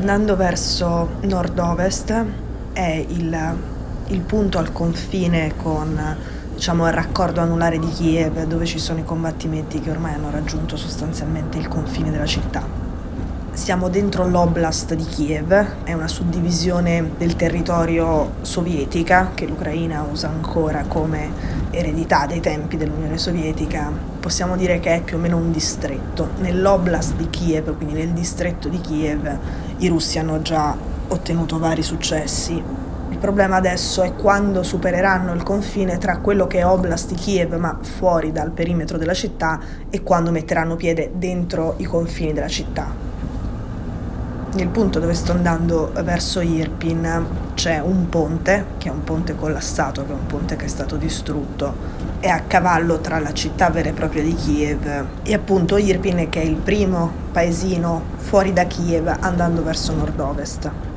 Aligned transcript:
andando 0.00 0.34
verso 0.34 1.10
nord-ovest 1.20 2.24
è 2.72 3.04
il, 3.08 3.56
il 4.06 4.20
punto 4.20 4.56
al 4.56 4.72
confine 4.72 5.52
con 5.56 6.16
diciamo, 6.54 6.86
il 6.86 6.92
raccordo 6.94 7.42
anulare 7.42 7.78
di 7.78 7.88
Kiev, 7.90 8.44
dove 8.44 8.64
ci 8.64 8.78
sono 8.78 9.00
i 9.00 9.04
combattimenti 9.04 9.78
che 9.78 9.90
ormai 9.90 10.14
hanno 10.14 10.30
raggiunto 10.30 10.78
sostanzialmente 10.78 11.58
il 11.58 11.68
confine 11.68 12.10
della 12.10 12.24
città. 12.24 12.79
Siamo 13.52 13.88
dentro 13.88 14.26
l'oblast 14.26 14.94
di 14.94 15.04
Kiev, 15.04 15.82
è 15.82 15.92
una 15.92 16.06
suddivisione 16.06 17.10
del 17.18 17.34
territorio 17.34 18.34
sovietica 18.42 19.32
che 19.34 19.44
l'Ucraina 19.44 20.06
usa 20.10 20.28
ancora 20.28 20.84
come 20.86 21.30
eredità 21.70 22.26
dei 22.26 22.40
tempi 22.40 22.76
dell'Unione 22.76 23.18
Sovietica. 23.18 23.90
Possiamo 24.20 24.56
dire 24.56 24.78
che 24.78 24.94
è 24.94 25.02
più 25.02 25.16
o 25.16 25.20
meno 25.20 25.36
un 25.36 25.50
distretto. 25.50 26.30
Nell'oblast 26.38 27.16
di 27.16 27.28
Kiev, 27.28 27.76
quindi 27.76 27.94
nel 27.94 28.10
distretto 28.10 28.68
di 28.68 28.80
Kiev, 28.80 29.38
i 29.78 29.88
russi 29.88 30.18
hanno 30.18 30.40
già 30.40 30.74
ottenuto 31.08 31.58
vari 31.58 31.82
successi. 31.82 32.62
Il 33.10 33.18
problema 33.18 33.56
adesso 33.56 34.02
è 34.02 34.14
quando 34.14 34.62
supereranno 34.62 35.34
il 35.34 35.42
confine 35.42 35.98
tra 35.98 36.18
quello 36.18 36.46
che 36.46 36.60
è 36.60 36.66
Oblast 36.66 37.08
di 37.08 37.16
Kiev, 37.16 37.54
ma 37.54 37.76
fuori 37.80 38.30
dal 38.30 38.52
perimetro 38.52 38.96
della 38.96 39.12
città, 39.12 39.60
e 39.90 40.02
quando 40.02 40.30
metteranno 40.30 40.76
piede 40.76 41.10
dentro 41.16 41.74
i 41.78 41.84
confini 41.84 42.32
della 42.32 42.48
città. 42.48 42.99
Nel 44.52 44.66
punto 44.66 44.98
dove 44.98 45.14
sto 45.14 45.30
andando 45.30 45.92
verso 46.02 46.40
Irpin 46.40 47.24
c'è 47.54 47.78
un 47.78 48.08
ponte, 48.08 48.66
che 48.78 48.88
è 48.88 48.90
un 48.90 49.04
ponte 49.04 49.36
collassato, 49.36 50.04
che 50.04 50.10
è 50.10 50.14
un 50.14 50.26
ponte 50.26 50.56
che 50.56 50.64
è 50.64 50.68
stato 50.68 50.96
distrutto, 50.96 51.72
è 52.18 52.28
a 52.28 52.40
cavallo 52.40 52.98
tra 52.98 53.20
la 53.20 53.32
città 53.32 53.70
vera 53.70 53.90
e 53.90 53.92
propria 53.92 54.24
di 54.24 54.34
Kiev 54.34 55.06
e 55.22 55.34
appunto 55.34 55.76
Irpin 55.76 56.28
che 56.28 56.42
è 56.42 56.44
il 56.44 56.56
primo 56.56 57.12
paesino 57.30 58.02
fuori 58.16 58.52
da 58.52 58.64
Kiev 58.66 59.06
andando 59.20 59.62
verso 59.62 59.94
nord-ovest. 59.94 60.89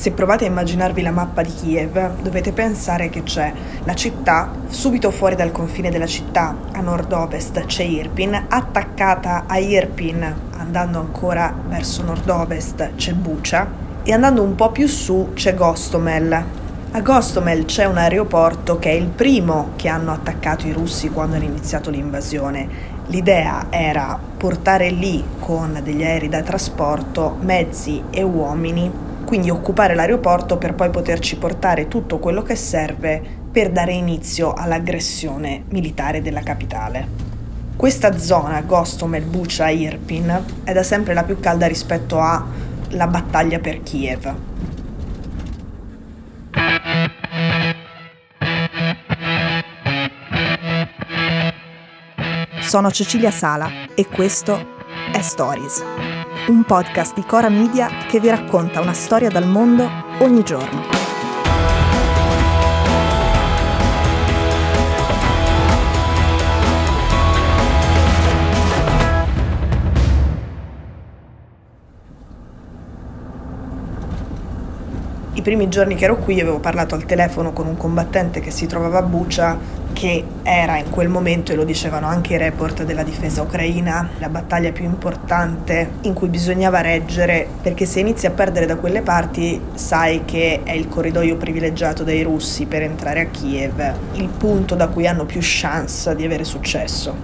Se 0.00 0.12
provate 0.12 0.46
a 0.46 0.48
immaginarvi 0.48 1.02
la 1.02 1.10
mappa 1.10 1.42
di 1.42 1.52
Kiev, 1.52 2.22
dovete 2.22 2.52
pensare 2.52 3.10
che 3.10 3.22
c'è 3.22 3.52
la 3.84 3.92
città, 3.92 4.50
subito 4.68 5.10
fuori 5.10 5.34
dal 5.34 5.52
confine 5.52 5.90
della 5.90 6.06
città, 6.06 6.56
a 6.72 6.80
nord-ovest 6.80 7.66
c'è 7.66 7.82
Irpin, 7.82 8.46
attaccata 8.48 9.44
a 9.46 9.58
Irpin, 9.58 10.34
andando 10.56 11.00
ancora 11.00 11.54
verso 11.68 12.02
nord-ovest, 12.02 12.94
c'è 12.96 13.12
Bucha, 13.12 13.68
e 14.02 14.10
andando 14.14 14.42
un 14.42 14.54
po' 14.54 14.70
più 14.70 14.86
su 14.86 15.32
c'è 15.34 15.54
Gostomel. 15.54 16.44
A 16.92 17.00
Gostomel 17.02 17.66
c'è 17.66 17.84
un 17.84 17.98
aeroporto 17.98 18.78
che 18.78 18.88
è 18.88 18.94
il 18.94 19.08
primo 19.08 19.72
che 19.76 19.88
hanno 19.88 20.12
attaccato 20.12 20.66
i 20.66 20.72
russi 20.72 21.10
quando 21.10 21.36
hanno 21.36 21.44
iniziato 21.44 21.90
l'invasione. 21.90 22.66
L'idea 23.08 23.66
era 23.68 24.18
portare 24.38 24.88
lì 24.88 25.22
con 25.38 25.78
degli 25.82 26.02
aerei 26.02 26.30
da 26.30 26.40
trasporto 26.40 27.36
mezzi 27.40 28.04
e 28.08 28.22
uomini 28.22 29.08
quindi 29.24 29.50
occupare 29.50 29.94
l'aeroporto 29.94 30.56
per 30.56 30.74
poi 30.74 30.90
poterci 30.90 31.36
portare 31.36 31.88
tutto 31.88 32.18
quello 32.18 32.42
che 32.42 32.56
serve 32.56 33.22
per 33.50 33.70
dare 33.70 33.92
inizio 33.92 34.52
all'aggressione 34.52 35.64
militare 35.70 36.22
della 36.22 36.42
capitale. 36.42 37.28
Questa 37.76 38.18
zona, 38.18 38.60
Gostomel, 38.60 39.24
Bucha, 39.24 39.68
Irpin, 39.68 40.44
è 40.64 40.72
da 40.72 40.82
sempre 40.82 41.14
la 41.14 41.24
più 41.24 41.40
calda 41.40 41.66
rispetto 41.66 42.20
alla 42.20 43.06
battaglia 43.06 43.58
per 43.58 43.82
Kiev. 43.82 44.34
Sono 52.60 52.90
Cecilia 52.90 53.30
Sala 53.30 53.68
e 53.94 54.06
questo 54.06 54.78
è 55.10 55.20
Stories 55.22 56.19
un 56.48 56.64
podcast 56.64 57.14
di 57.14 57.24
Cora 57.24 57.48
Media 57.48 57.88
che 58.08 58.20
vi 58.20 58.28
racconta 58.28 58.80
una 58.80 58.92
storia 58.92 59.28
dal 59.28 59.46
mondo 59.46 59.88
ogni 60.20 60.42
giorno. 60.42 60.99
I 75.40 75.42
primi 75.42 75.70
giorni 75.70 75.94
che 75.94 76.04
ero 76.04 76.18
qui 76.18 76.38
avevo 76.38 76.58
parlato 76.58 76.94
al 76.94 77.06
telefono 77.06 77.54
con 77.54 77.66
un 77.66 77.78
combattente 77.78 78.40
che 78.40 78.50
si 78.50 78.66
trovava 78.66 78.98
a 78.98 79.02
Bucia 79.02 79.56
che 79.94 80.22
era 80.42 80.76
in 80.76 80.90
quel 80.90 81.08
momento, 81.08 81.50
e 81.50 81.54
lo 81.54 81.64
dicevano 81.64 82.06
anche 82.06 82.34
i 82.34 82.36
report 82.36 82.82
della 82.84 83.02
difesa 83.02 83.40
ucraina, 83.40 84.10
la 84.18 84.28
battaglia 84.28 84.70
più 84.70 84.84
importante 84.84 85.92
in 86.02 86.12
cui 86.12 86.28
bisognava 86.28 86.82
reggere, 86.82 87.48
perché 87.62 87.86
se 87.86 88.00
inizi 88.00 88.26
a 88.26 88.32
perdere 88.32 88.66
da 88.66 88.76
quelle 88.76 89.00
parti 89.00 89.58
sai 89.72 90.26
che 90.26 90.60
è 90.62 90.72
il 90.72 90.88
corridoio 90.88 91.36
privilegiato 91.36 92.04
dei 92.04 92.22
russi 92.22 92.66
per 92.66 92.82
entrare 92.82 93.20
a 93.20 93.26
Kiev, 93.26 93.94
il 94.12 94.28
punto 94.28 94.74
da 94.74 94.88
cui 94.88 95.06
hanno 95.06 95.24
più 95.24 95.40
chance 95.42 96.14
di 96.14 96.24
avere 96.26 96.44
successo. 96.44 97.16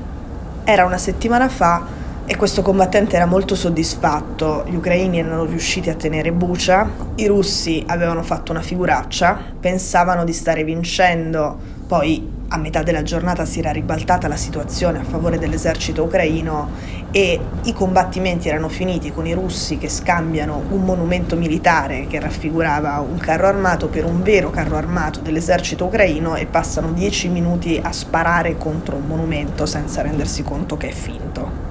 Era 0.64 0.86
una 0.86 0.98
settimana 0.98 1.50
fa 1.50 2.04
e 2.26 2.36
questo 2.36 2.60
combattente 2.60 3.14
era 3.14 3.24
molto 3.24 3.54
soddisfatto. 3.54 4.64
Gli 4.66 4.74
ucraini 4.74 5.20
erano 5.20 5.44
riusciti 5.44 5.90
a 5.90 5.94
tenere 5.94 6.32
Bucia, 6.32 6.90
i 7.14 7.26
russi 7.26 7.84
avevano 7.86 8.22
fatto 8.22 8.50
una 8.50 8.62
figuraccia, 8.62 9.38
pensavano 9.60 10.24
di 10.24 10.32
stare 10.32 10.64
vincendo, 10.64 11.56
poi 11.86 12.34
a 12.48 12.58
metà 12.58 12.82
della 12.82 13.02
giornata 13.02 13.44
si 13.44 13.60
era 13.60 13.70
ribaltata 13.70 14.28
la 14.28 14.36
situazione 14.36 15.00
a 15.00 15.04
favore 15.04 15.38
dell'esercito 15.38 16.04
ucraino 16.04 16.70
e 17.10 17.40
i 17.62 17.72
combattimenti 17.72 18.48
erano 18.48 18.68
finiti 18.68 19.12
con 19.12 19.26
i 19.26 19.32
russi 19.32 19.78
che 19.78 19.88
scambiano 19.88 20.62
un 20.70 20.84
monumento 20.84 21.36
militare 21.36 22.06
che 22.06 22.20
raffigurava 22.20 22.98
un 23.00 23.18
carro 23.18 23.46
armato 23.46 23.88
per 23.88 24.04
un 24.04 24.22
vero 24.22 24.50
carro 24.50 24.76
armato 24.76 25.20
dell'esercito 25.20 25.86
ucraino 25.86 26.36
e 26.36 26.46
passano 26.46 26.92
dieci 26.92 27.28
minuti 27.28 27.80
a 27.82 27.92
sparare 27.92 28.56
contro 28.56 28.96
un 28.96 29.06
monumento 29.06 29.66
senza 29.66 30.02
rendersi 30.02 30.42
conto 30.42 30.76
che 30.76 30.88
è 30.88 30.92
finto. 30.92 31.65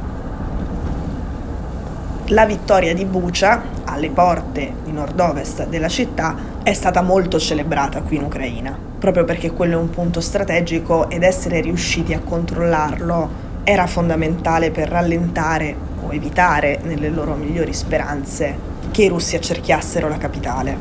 La 2.30 2.46
vittoria 2.46 2.94
di 2.94 3.06
Bucha, 3.06 3.62
alle 3.86 4.10
porte 4.10 4.74
di 4.84 4.92
nord-ovest 4.92 5.68
della 5.68 5.90
città, 5.90 6.36
è 6.64 6.74
stata 6.74 7.02
molto 7.02 7.40
celebrata 7.40 8.02
qui 8.02 8.18
in 8.18 8.24
Ucraina 8.24 8.86
proprio 9.06 9.24
perché 9.24 9.52
quello 9.52 9.78
è 9.78 9.82
un 9.82 9.92
punto 9.92 10.20
strategico 10.20 11.12
ed 11.12 11.22
essere 11.22 11.62
riusciti 11.62 12.16
a 12.16 12.22
controllarlo 12.22 13.44
era 13.64 13.86
fondamentale 13.86 14.72
per 14.72 14.90
rallentare 14.90 15.76
o 16.04 16.12
evitare, 16.12 16.80
nelle 16.82 17.10
loro 17.10 17.36
migliori 17.36 17.72
speranze, 17.72 18.58
che 18.90 19.04
i 19.04 19.08
russi 19.08 19.36
accerchiassero 19.36 20.08
la 20.08 20.18
capitale. 20.18 20.76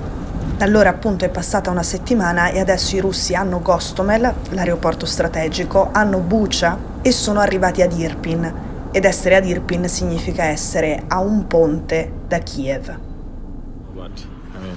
Da 0.57 0.65
allora 0.65 0.89
appunto 0.89 1.27
è 1.27 1.29
passata 1.29 1.71
una 1.71 1.83
settimana 1.83 2.49
e 2.49 2.61
adesso 2.61 2.97
i 2.97 3.01
russi 3.01 3.35
hanno 3.35 3.61
Gostomel, 3.61 4.33
l'aeroporto 4.51 5.05
strategico, 5.05 5.91
hanno 5.93 6.19
Bucha 6.19 6.79
e 7.03 7.13
sono 7.13 7.41
arrivati 7.41 7.83
ad 7.83 7.93
Irpin. 7.93 8.64
Ed 8.97 9.05
essere 9.05 9.35
ad 9.35 9.45
Irpin 9.45 9.89
significa 9.89 10.45
essere 10.45 11.03
a 11.09 11.19
un 11.19 11.49
ponte 11.49 12.13
da 12.29 12.39
Kiev. 12.39 12.97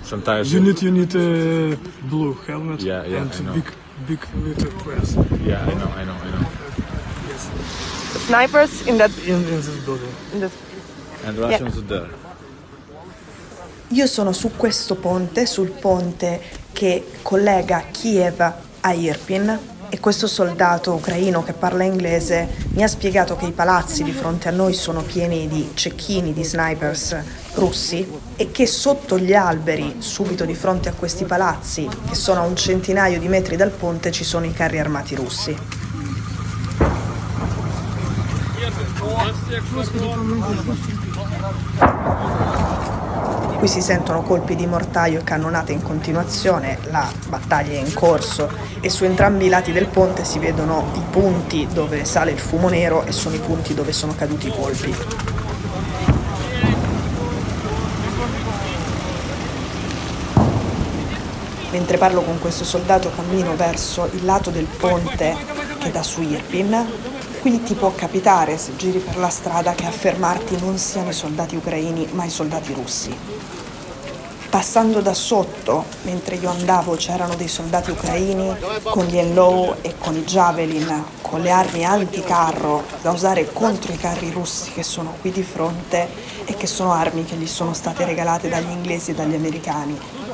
Sometimes 0.02 0.52
you 0.52 0.60
need 0.60 0.82
you 0.82 0.92
need 0.92 1.14
a 1.16 1.78
blue 2.08 2.36
helmet 2.48 2.82
yeah, 2.82 3.06
yeah, 3.06 3.22
and 3.22 3.54
big 3.54 3.72
big 4.08 4.20
military 4.34 4.74
dress. 4.82 5.14
Yeah, 5.46 5.62
I 5.62 5.74
know, 5.76 5.92
I 5.96 6.04
know, 6.04 6.16
I 6.24 6.32
know. 6.32 6.48
Yes. 7.28 7.48
Snipers 8.26 8.88
in 8.88 8.98
that 8.98 9.12
in, 9.24 9.36
in 9.36 9.62
this 9.62 9.68
building. 9.86 10.12
In 10.34 10.40
this... 10.40 10.52
And 11.24 11.38
Russians 11.38 11.76
yeah. 11.76 11.88
there. 11.88 12.10
Io 13.90 14.08
sono 14.08 14.34
su 14.34 14.50
questo 14.56 14.96
ponte, 14.96 15.46
sul 15.46 15.70
ponte 15.70 16.42
che 16.74 17.06
collega 17.22 17.84
Kiev 17.92 18.40
a 18.82 18.94
Irpin 18.94 19.60
e 19.90 20.00
questo 20.00 20.28
soldato 20.28 20.94
ucraino 20.94 21.44
che 21.44 21.54
parla 21.54 21.84
inglese 21.84 22.48
mi 22.74 22.84
ha 22.84 22.88
spiegato 22.88 23.36
che 23.36 23.46
i 23.46 23.52
palazzi 23.52 24.04
di 24.04 24.12
fronte 24.12 24.48
a 24.48 24.52
noi 24.52 24.74
sono 24.74 25.02
pieni 25.02 25.48
di 25.48 25.72
cecchini, 25.74 26.34
di 26.34 26.44
snipers 26.44 27.16
russi 27.54 28.08
e 28.36 28.52
che 28.52 28.68
sotto 28.68 29.18
gli 29.18 29.34
alberi, 29.34 29.96
subito 30.00 30.46
di 30.46 30.56
fronte 30.56 30.90
a 30.90 30.94
questi 30.94 31.26
palazzi, 31.26 31.88
che 32.08 32.16
sono 32.16 32.42
a 32.42 32.46
un 32.46 32.56
centinaio 32.56 33.20
di 33.20 33.28
metri 33.28 33.56
dal 33.56 33.72
ponte, 33.72 34.12
ci 34.12 34.24
sono 34.24 34.46
i 34.46 34.54
carri 34.54 34.80
armati 34.80 35.16
russi. 35.16 35.58
Qui 43.58 43.68
si 43.68 43.82
sentono 43.82 44.22
colpi 44.22 44.56
di 44.56 44.68
mortaio 44.68 45.20
e 45.20 45.24
cannonate 45.24 45.72
in 45.72 45.82
continuazione, 45.82 46.78
la 46.92 47.12
battaglia 47.28 47.72
è 47.72 47.82
in 47.82 47.92
corso 47.92 48.48
e 48.80 48.90
su 48.92 49.04
entrambi 49.04 49.48
i 49.48 49.50
lati 49.50 49.72
del 49.72 49.88
ponte 49.88 50.24
si 50.24 50.38
vedono 50.38 50.92
i 50.94 51.02
punti 51.10 51.68
dove 51.74 52.06
sale 52.06 52.30
il 52.30 52.38
fumo 52.38 52.70
nero 52.70 53.04
e 53.04 53.12
sono 53.12 53.34
i 53.34 53.40
punti 53.40 53.74
dove 53.74 53.94
sono 53.94 54.14
caduti 54.16 54.48
i 54.48 54.52
colpi. 54.52 54.96
Mentre 61.72 61.98
parlo 61.98 62.22
con 62.22 62.38
questo 62.40 62.64
soldato 62.64 63.12
cammino 63.16 63.56
verso 63.56 64.08
il 64.14 64.24
lato 64.24 64.52
del 64.52 64.66
ponte 64.66 65.36
che 65.80 65.90
dà 65.90 66.04
su 66.04 66.22
Irpin. 66.22 67.17
Qui 67.48 67.64
ti 67.64 67.76
può 67.76 67.94
capitare, 67.96 68.58
se 68.58 68.76
giri 68.76 69.00
per 69.00 69.16
la 69.16 69.30
strada, 69.30 69.72
che 69.72 69.86
a 69.86 69.90
fermarti 69.90 70.60
non 70.60 70.78
siano 70.78 71.12
i 71.12 71.14
soldati 71.14 71.56
ucraini 71.56 72.06
ma 72.12 72.26
i 72.26 72.30
soldati 72.30 72.74
russi. 72.74 73.18
Passando 74.50 75.00
da 75.00 75.14
sotto, 75.14 75.86
mentre 76.02 76.36
io 76.36 76.50
andavo, 76.50 76.96
c'erano 76.96 77.36
dei 77.36 77.48
soldati 77.48 77.92
ucraini 77.92 78.54
con 78.84 79.06
gli 79.06 79.18
Enlow 79.18 79.78
e 79.80 79.94
con 79.98 80.18
i 80.18 80.26
Javelin, 80.26 81.06
con 81.22 81.40
le 81.40 81.52
armi 81.52 81.86
anticarro 81.86 82.84
da 83.02 83.12
usare 83.12 83.50
contro 83.54 83.94
i 83.94 83.98
carri 83.98 84.30
russi 84.30 84.72
che 84.72 84.84
sono 84.84 85.16
qui 85.22 85.32
di 85.32 85.44
fronte 85.44 86.10
e 86.44 86.54
che 86.54 86.68
sono 86.68 86.92
armi 86.92 87.24
che 87.24 87.38
gli 87.38 87.48
sono 87.48 87.72
state 87.72 88.04
regalate 88.04 88.50
dagli 88.50 88.72
inglesi 88.72 89.12
e 89.12 89.14
dagli 89.14 89.36
americani 89.36 89.98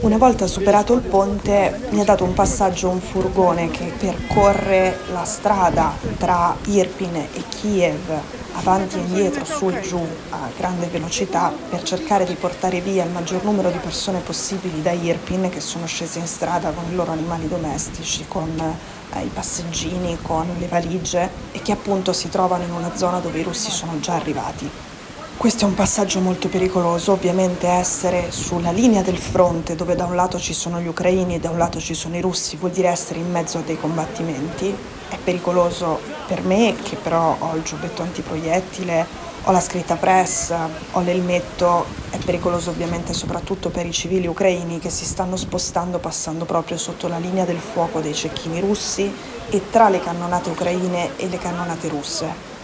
una 0.00 0.16
volta 0.18 0.46
superato 0.46 0.94
il 0.94 1.00
ponte 1.00 1.88
mi 1.90 2.00
ha 2.00 2.04
dato 2.04 2.24
un 2.24 2.32
passaggio 2.32 2.88
un 2.88 3.00
furgone 3.00 3.70
che 3.70 3.92
percorre 3.98 4.98
la 5.12 5.24
strada 5.24 5.94
tra 6.16 6.56
Irpin 6.66 7.16
e 7.16 7.42
Kiev 7.48 8.20
avanti 8.56 8.96
e 8.96 9.00
indietro, 9.00 9.44
su 9.44 9.68
e 9.68 9.80
giù 9.80 10.00
a 10.30 10.48
grande 10.56 10.86
velocità 10.86 11.52
per 11.68 11.82
cercare 11.82 12.24
di 12.24 12.34
portare 12.34 12.80
via 12.80 13.04
il 13.04 13.10
maggior 13.10 13.44
numero 13.44 13.70
di 13.70 13.78
persone 13.78 14.20
possibili 14.20 14.80
da 14.82 14.92
Irpin 14.92 15.50
che 15.50 15.60
sono 15.60 15.86
scese 15.86 16.18
in 16.18 16.26
strada 16.26 16.70
con 16.70 16.84
i 16.90 16.94
loro 16.94 17.12
animali 17.12 17.48
domestici, 17.48 18.24
con 18.26 18.48
eh, 18.58 19.22
i 19.22 19.30
passeggini, 19.32 20.18
con 20.22 20.46
le 20.58 20.66
valigie 20.66 21.28
e 21.52 21.60
che 21.60 21.72
appunto 21.72 22.12
si 22.12 22.28
trovano 22.28 22.64
in 22.64 22.72
una 22.72 22.96
zona 22.96 23.18
dove 23.18 23.38
i 23.38 23.42
russi 23.42 23.70
sono 23.70 24.00
già 24.00 24.14
arrivati. 24.14 24.94
Questo 25.36 25.66
è 25.66 25.68
un 25.68 25.74
passaggio 25.74 26.20
molto 26.20 26.48
pericoloso, 26.48 27.12
ovviamente 27.12 27.68
essere 27.68 28.32
sulla 28.32 28.70
linea 28.70 29.02
del 29.02 29.18
fronte 29.18 29.76
dove 29.76 29.94
da 29.94 30.06
un 30.06 30.14
lato 30.14 30.38
ci 30.38 30.54
sono 30.54 30.80
gli 30.80 30.86
ucraini 30.86 31.34
e 31.34 31.38
da 31.38 31.50
un 31.50 31.58
lato 31.58 31.78
ci 31.78 31.92
sono 31.92 32.16
i 32.16 32.22
russi 32.22 32.56
vuol 32.56 32.70
dire 32.70 32.88
essere 32.88 33.18
in 33.18 33.30
mezzo 33.30 33.58
a 33.58 33.60
dei 33.60 33.78
combattimenti. 33.78 34.74
È 35.08 35.16
pericoloso 35.22 36.00
per 36.26 36.42
me 36.42 36.74
che 36.82 36.96
però 36.96 37.36
ho 37.38 37.54
il 37.54 37.62
giubbetto 37.62 38.00
antiproiettile, 38.00 39.06
ho 39.44 39.52
la 39.52 39.60
scritta 39.60 39.96
press, 39.96 40.54
ho 40.92 41.00
l'elmetto, 41.02 41.84
è 42.08 42.16
pericoloso 42.16 42.70
ovviamente 42.70 43.12
soprattutto 43.12 43.68
per 43.68 43.84
i 43.84 43.92
civili 43.92 44.26
ucraini 44.26 44.78
che 44.78 44.90
si 44.90 45.04
stanno 45.04 45.36
spostando 45.36 45.98
passando 45.98 46.46
proprio 46.46 46.78
sotto 46.78 47.08
la 47.08 47.18
linea 47.18 47.44
del 47.44 47.58
fuoco 47.58 48.00
dei 48.00 48.14
cecchini 48.14 48.58
russi 48.60 49.14
e 49.50 49.62
tra 49.70 49.90
le 49.90 50.00
cannonate 50.00 50.48
ucraine 50.48 51.10
e 51.18 51.28
le 51.28 51.38
cannonate 51.38 51.88
russe. 51.88 52.54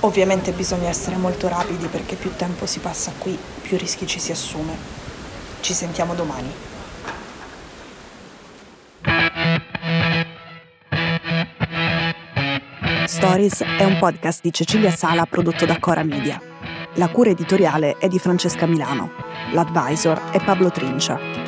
Ovviamente 0.00 0.52
bisogna 0.52 0.88
essere 0.88 1.16
molto 1.16 1.48
rapidi 1.48 1.86
perché 1.86 2.14
più 2.14 2.34
tempo 2.36 2.66
si 2.66 2.78
passa 2.78 3.12
qui, 3.18 3.36
più 3.62 3.76
rischi 3.76 4.06
ci 4.06 4.20
si 4.20 4.30
assume. 4.30 4.72
Ci 5.60 5.74
sentiamo 5.74 6.14
domani. 6.14 6.52
Stories 13.06 13.62
è 13.62 13.84
un 13.84 13.98
podcast 13.98 14.40
di 14.42 14.52
Cecilia 14.52 14.92
Sala 14.92 15.26
prodotto 15.26 15.66
da 15.66 15.80
Cora 15.80 16.04
Media. 16.04 16.40
La 16.94 17.08
cura 17.08 17.30
editoriale 17.30 17.96
è 17.98 18.06
di 18.06 18.20
Francesca 18.20 18.66
Milano. 18.66 19.10
L'advisor 19.52 20.30
è 20.30 20.42
Pablo 20.44 20.70
Trincia. 20.70 21.47